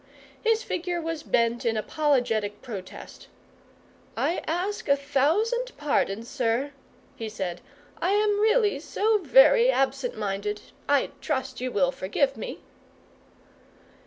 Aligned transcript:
His 0.43 0.63
figure 0.63 0.99
was 0.99 1.21
bent 1.21 1.63
in 1.63 1.77
apologetic 1.77 2.63
protest: 2.63 3.27
"I 4.17 4.41
ask 4.47 4.89
a 4.89 4.95
thousand 4.97 5.77
pardons, 5.77 6.27
sir," 6.27 6.71
he 7.15 7.29
said; 7.29 7.61
"I 8.01 8.09
am 8.13 8.39
really 8.39 8.79
so 8.79 9.19
very 9.19 9.69
absent 9.69 10.17
minded. 10.17 10.59
I 10.89 11.11
trust 11.21 11.61
you 11.61 11.71
will 11.71 11.91
forgive 11.91 12.35
me." 12.35 12.61